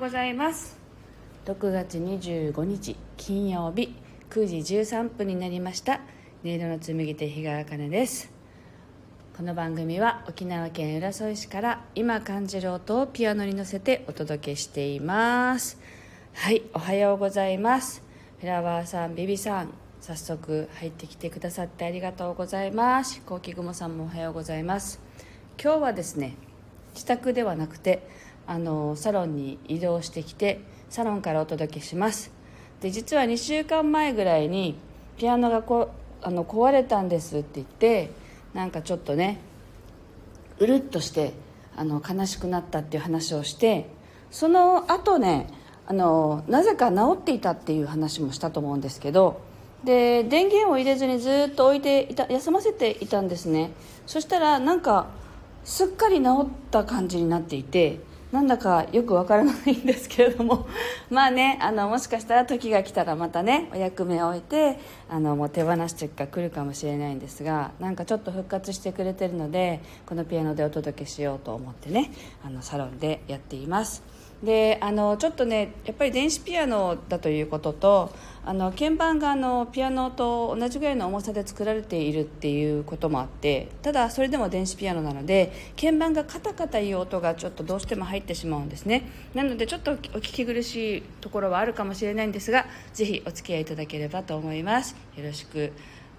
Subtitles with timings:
[0.00, 0.78] ございます。
[1.44, 3.94] 6月25日金曜日
[4.30, 6.00] 9時13分になりました。
[6.42, 8.32] 音色の紡手日川茜です。
[9.36, 15.78] この番組は沖縄県浦添市から今感じる音をピアノに乗せてお届けしています。
[16.32, 18.02] はいおはようございます。
[18.40, 19.68] フラワーさんビビさん
[20.00, 23.16] 早速入ってきてくださってありがとうございます。
[23.16, 24.98] 飛行機雲さんもおはようございます。
[25.62, 26.36] 今日はですね
[26.94, 32.32] 自宅ではなくてあのサロンに移動してきてサロンからお届けします。
[32.80, 34.76] で実は2週間前ぐらいに
[35.16, 35.90] ピアノがこ
[36.22, 38.10] あの壊れたんですって言って
[38.54, 39.40] なんかちょっとね
[40.58, 41.32] うるっとして
[41.76, 43.86] あの悲しくなったっていう話をして
[44.30, 45.48] その後ね
[45.86, 49.40] あのなぜか治っていたっていう話もしたと思うんですけど
[49.84, 53.70] で電源を入れずにずっと置いていた休ませていたんですね。
[54.06, 55.06] そしたらなんか
[55.64, 58.00] すっかり治った感じになっていて
[58.32, 60.68] なんだかよくわからないんですけれども。
[61.10, 64.78] まあねあのもしかしたら時が来たらまたねお役目を終えて
[65.08, 72.12] あのもう手放してが来るかもしれないんですがなんかちょっと復活してくれてるのでこのピアノでお届けしようと思ってね
[72.44, 74.09] あのサロンでやっています。
[74.42, 89.02] であのちょっとねやっぱり電子ピアノだということとあの鍵盤があのピアノと同じぐらいの重さで作られているっていうこともあってただそれでも電子ピアノなので鍵盤がカタカタいう音がちょっとどうしても入ってしまうんですね。
[89.34, 94.96] なのでちょっとお聞き苦しいところはあるかもしれないんですがぜひお付き合いいただければと思います。
[95.16, 95.72] よろしく。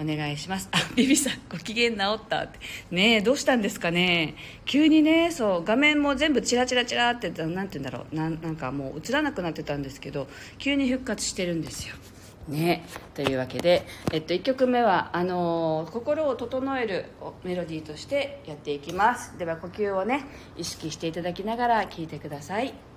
[0.00, 0.68] お願いします。
[0.72, 2.58] あビビさんご機嫌直ったって。
[2.90, 4.34] ねえどうしたんですかね。
[4.64, 8.14] 急にねそう画面も全部チラチラチラって何て言うんだろう。
[8.14, 11.94] なんなんかもう映らなくなってたんですけど急に復活してるんですよ。
[12.48, 17.04] ねというわけで、えっと、1曲目はあのー、心を整える
[17.44, 19.36] メロディーとしてやっていきます。
[19.38, 20.24] では呼吸をね
[20.56, 22.87] 意識していただきながら聴いてください。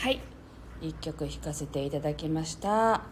[0.00, 0.18] はい。
[0.80, 2.94] 1曲弾かせていただきました。
[2.94, 3.02] あ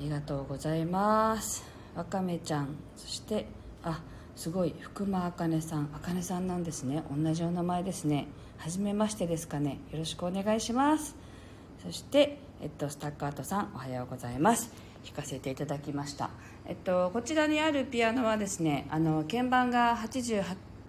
[0.00, 1.64] りがとうございます。
[1.96, 3.48] わかめちゃんそして
[3.82, 4.00] あ
[4.36, 5.90] すごい福間あかねさん。
[5.92, 7.02] あかねさんなんですね。
[7.10, 8.28] 同じお名前ですね。
[8.56, 9.80] はじめましてですかね。
[9.90, 11.16] よろしくお願いします。
[11.84, 14.70] そしてえっとスタッカートさんおはようございます。
[15.04, 16.30] 弾かせていただきました。
[16.66, 20.44] えっとこちらにあるピアノはですねあの鍵盤が88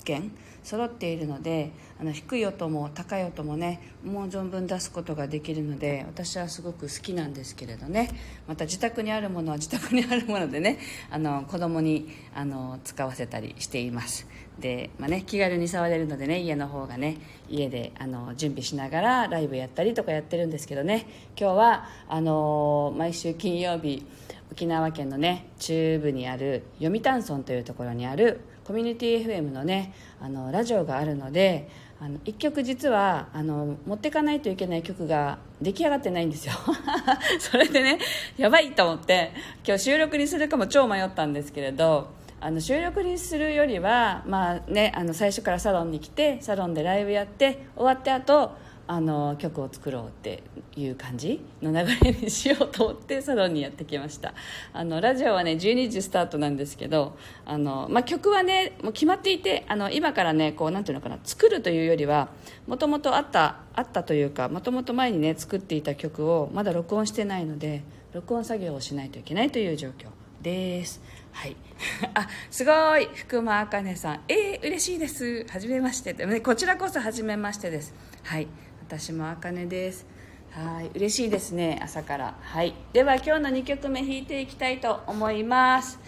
[0.07, 0.31] 件
[0.63, 8.09] 揃っているのであの低い音も高い音もねもう存分出すことができるので私はすごく好きなんですけれどね。
[8.48, 10.80] また自宅にあるものは自宅にあるものでね
[11.12, 14.27] あの子供にあの使わせたりしています。
[14.59, 17.18] で、まあね、気軽に触れるのでね家の方がね
[17.50, 21.07] 家であの準備しながらライブやったりとかやってるんですけどね。
[21.39, 24.06] 今日はあの毎週金曜日
[24.51, 31.69] 沖縄県のね中部にある読谷村というところにあるコミュニティ FM のねあのラジオがあるので
[32.01, 36.53] あの1曲実はあの持っていかないといけない曲が出来上がってないんですよ。
[37.39, 37.97] それでね
[38.35, 39.31] やばいと思って
[39.65, 42.09] 今日収録にするかも超迷ったんですけれど
[42.41, 48.51] あの収録にするよりは、まあね、あの最初からサロンに来てサロンでライブやって終わってあと
[48.87, 50.41] あの曲を作ろうって
[50.75, 54.33] いう感じの流れにしようと思ってサロンにやってきました。
[54.71, 62.29] あのラジオはね12時スタートなんですけどあの、まあ、曲はねもう決まっていてあの今からねこうなんていうのかな作るというよりは
[62.65, 70.07] もともとあったあったというかもともと前にね作っていた曲をまだ録音してないので録音作業をしないといけないという状況
[70.41, 71.01] です。
[71.33, 71.55] はい。
[72.15, 74.21] あすごい福間あかねさん。
[74.27, 75.45] えー、嬉しいです。
[75.49, 76.13] はじめまして。
[76.13, 77.93] ねこちらこそはじめましてです。
[78.23, 78.47] はい。
[78.87, 80.05] 私もあかねです。
[80.51, 82.37] はい嬉しいですね朝から。
[82.39, 82.73] はい。
[82.93, 85.99] では今日の2曲目弾いていきたいと思います。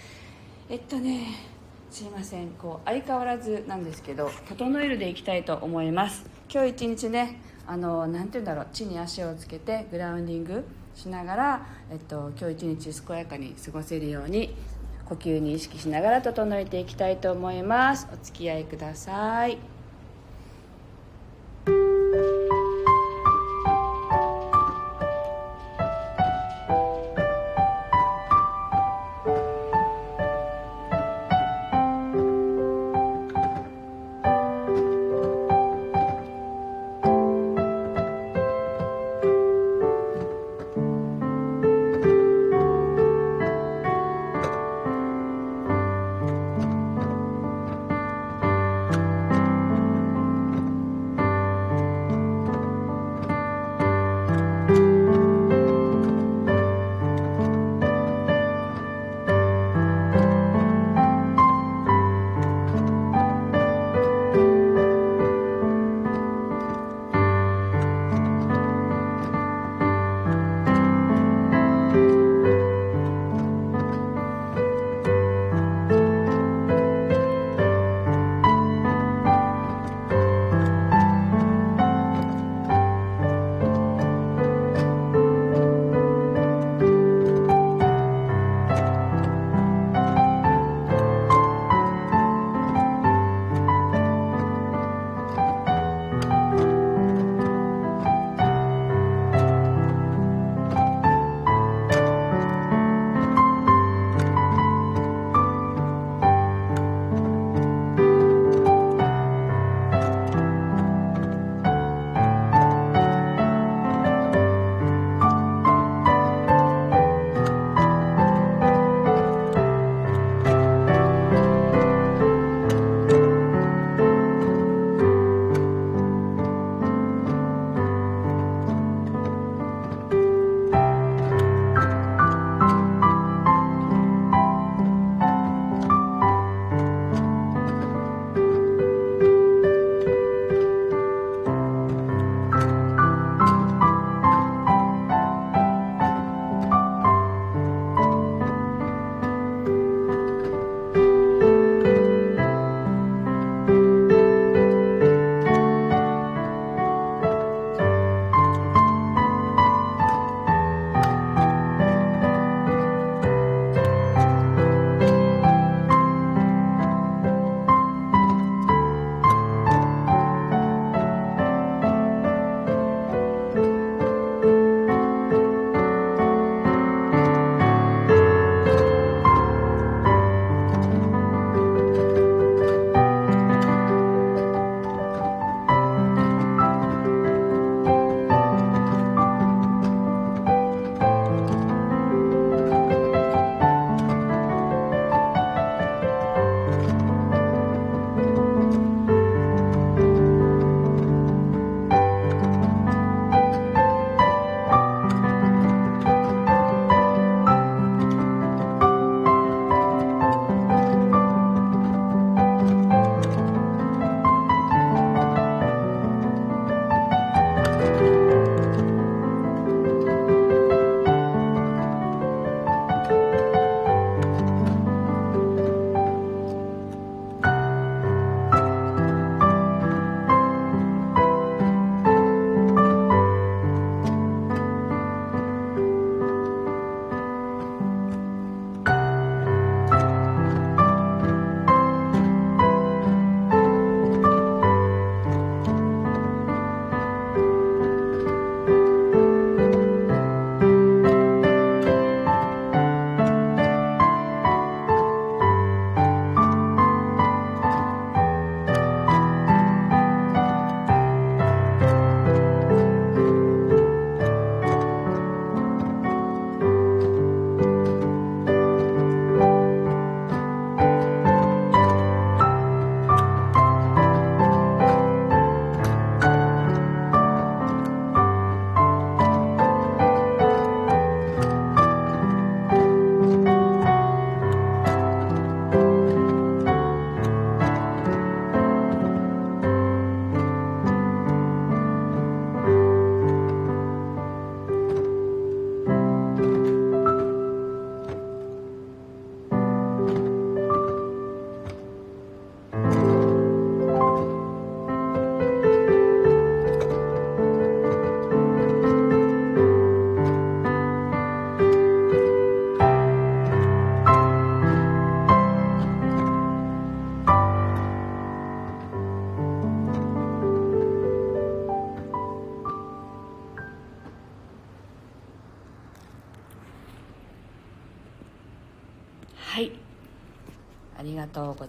[0.69, 1.27] えっとね
[1.91, 2.51] すいません。
[2.51, 6.25] こう相変わらずなんですけど整えるでいきたいと思います。
[6.49, 10.63] 今日一日ねあのなて言うんだろう地に足をつけてグラウンディング
[10.95, 14.55] しながら、えっと、今日一日健やかに過ごせるように
[15.03, 18.07] 呼吸に意識しながら整えていきたいと思います。
[18.13, 19.78] お付き合いください。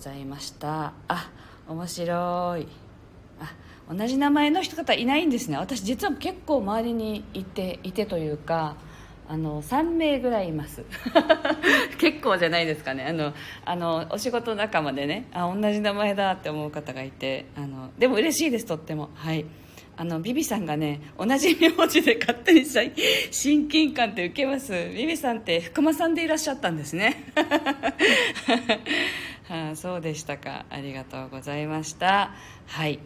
[0.01, 0.95] ざいました。
[1.09, 1.31] あ
[1.69, 2.67] 面白い。
[3.39, 5.59] あ同じ名前の人方いないんですね。
[5.59, 8.77] 私実は結構周りにいていてというか
[9.29, 10.85] あの3名ぐらいいます。
[11.99, 13.05] 結構じゃないですかね。
[13.05, 19.11] あのあのお仕事仲間でねあ同じ名前だって思う方がいてあのでも嬉しいですとっても。
[19.15, 19.45] はい。
[19.97, 24.73] あのビビさんがね同じ名字で勝手に親近感って受けます。
[24.97, 27.35] ビビさんって福間さんでいらっしゃったんですね。
[29.51, 30.65] はあ、そうでしたか。
[30.71, 32.31] ありがとうございました。
[32.67, 33.01] はい。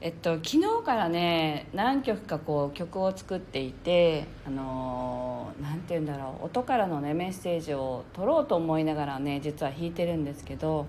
[0.00, 6.46] えっと、昨日からね何曲かこう曲を作っていてあのー、て言うんだろう。
[6.46, 10.86] 音からの、ね、メッセージを取ろうと思いながらね実は弾いてるんですけど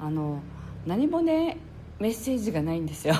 [0.00, 0.38] あの
[0.86, 1.56] 何もね
[1.98, 3.16] メッセージがないんですよ。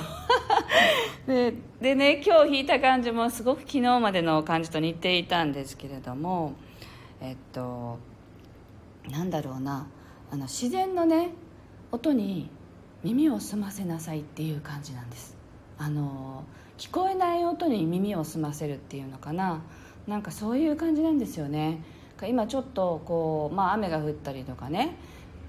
[1.27, 6.53] ででね今日弾いた感じもすごく昨日までの感じと似ていたんですけれども
[7.19, 7.99] えっと
[9.09, 9.85] なんだろうな。
[10.35, 11.29] あの自然のね
[11.93, 12.49] 音に
[13.05, 15.37] 耳を澄ませなさいっていう感じなんです。
[15.77, 16.43] あの
[16.77, 19.61] 聞こえない音に耳を澄ませるっていうのかな。
[20.07, 21.81] なんかそういう感じなんですよね。
[22.27, 24.97] 今ちょっとこう、まあ、雨が降ったりとかね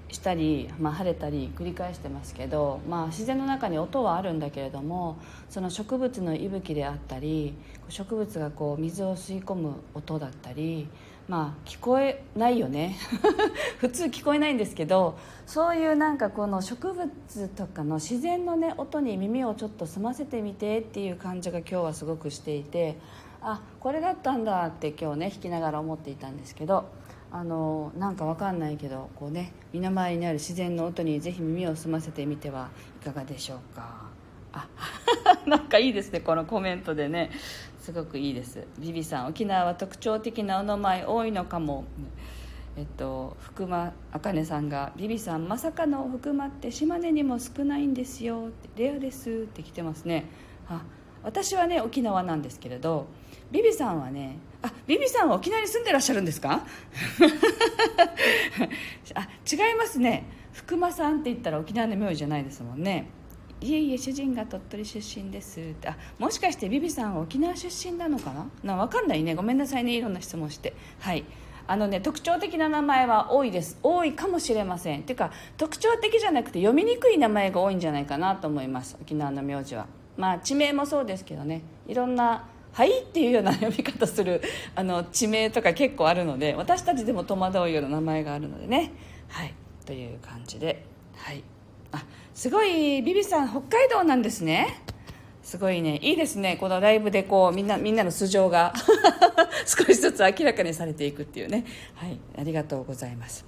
[0.09, 5.17] したり、まあ、晴れたり繰り返してますけど、まあ、自然の中に音はあるんだけれども
[5.49, 7.55] その植物の息吹であったり
[7.89, 10.87] 植物がこう水を吸い込む音だったり
[11.27, 12.95] まあ聞こえないよね。
[13.79, 22.97] 普通聞こえないんですけどそういうなんかこの植物とかの自然のね音に耳をちょっと澄ませてみてっていう感じが今日はすごくしていて
[23.41, 26.85] あこれだったんだって今日ね弾きながら思っていたんですけど
[27.29, 32.69] あのなんかわかんないけどこうね身の回りにある自然の音にぜひ耳を澄ませてみては
[33.01, 34.07] いかがでしょうか。
[34.53, 34.67] あ
[35.45, 37.31] なんかいいですねこのコメントでね。
[37.87, 38.67] すごくいいです。
[38.79, 41.85] ビビさん沖縄は特徴的なお名前多いのかも。
[42.75, 50.25] えっと福間茜さんが「ビビさんまさかの福間って島根にも少ないんですよ」って「レアです」って来てますね。
[50.67, 50.81] あ
[51.23, 53.07] 私はね沖縄なんですけれど
[53.51, 56.65] ビビさんはねあビビさんは沖縄に住んでらっしゃるんですか？
[59.15, 60.25] あ違いますね。
[60.51, 63.07] 福間さんって言ったら沖縄の名字じゃないですもんね。
[63.59, 65.59] いえいえ主人が鳥取出身です。
[65.59, 68.31] ってあもしかしてビビさんは沖縄出身なのか
[68.63, 68.75] な？
[68.75, 69.33] な分かんないね。
[69.33, 69.95] ごめんなさいね。
[69.95, 70.73] いろんな質問して。
[70.99, 71.23] はい。
[71.69, 73.77] あのね特徴的な名前は多いです。
[73.83, 75.01] 多いかもしれません。
[75.01, 78.95] っていうか特徴的じゃなくて読みにくい名前が多いんじゃないかなと思います。
[79.01, 79.87] 沖縄の名字は。
[80.15, 81.63] まあ地名もそうですけどね。
[81.87, 84.41] いろんな「はい」っていうような読み方する
[84.75, 88.93] あの地名とか結構あるので私たちでも戸惑うような名前があるのでね。
[89.27, 89.53] はい。
[89.85, 90.85] という感じで。
[91.15, 91.43] はい。
[91.91, 92.03] あ
[92.37, 94.83] すごいビビさん北海道なんですね。
[95.41, 95.97] すごいね。
[96.03, 96.55] いいですね。
[96.57, 98.75] このライブでこうみんなみんなの素性が。
[99.65, 101.65] 少しずつ明らかにされていくっていうね。
[101.95, 102.19] はい。
[102.37, 103.43] ありがとうございます。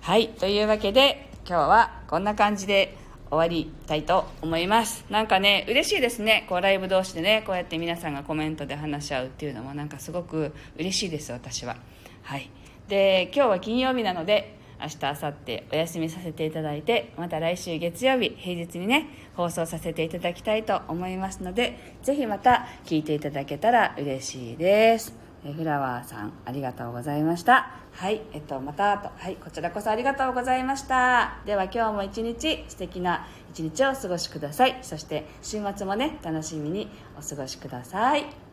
[0.00, 0.30] はい。
[0.30, 2.96] というわけで今日はこんな感じで
[3.30, 5.04] 終わりたいと思います。
[5.10, 6.44] なんかね嬉しいですね。
[6.48, 11.76] こうライブ同士でねこうやって皆さんがコメントで話し合うっていうのもなんかすごく嬉しいです私は。
[12.24, 12.50] はい。
[12.88, 25.14] で今日は金曜日なので明日明後日お休みさせていただいてまた来週月曜日平日にね放送させていただきたいと思いますのでぜひまた聞いていただけたら嬉しいです。
[25.46, 27.70] えフラワーさんありがとうございました。
[27.92, 31.38] はいえっとまたとはいこちらこそありがとうございました。
[31.44, 34.78] では今日も一日素敵な一日をお過ごしください。
[34.82, 36.88] そして週末もね楽しみに
[37.18, 38.43] お過ごしください。